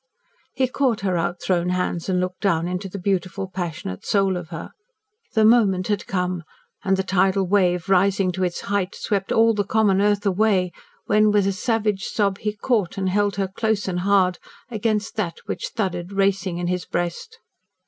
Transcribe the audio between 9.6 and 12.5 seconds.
common earth away when, with a savage sob,